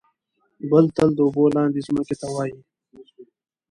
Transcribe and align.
بل 0.69 0.85
تل 0.95 1.09
د 1.15 1.19
اوبو 1.25 1.43
لاندې 1.55 1.85
ځمکې 1.87 2.15
ته 2.21 2.27
وايي. 2.33 2.55